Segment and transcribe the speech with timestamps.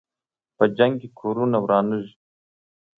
[0.57, 2.13] په جنګ کې کورونه ورانېږي.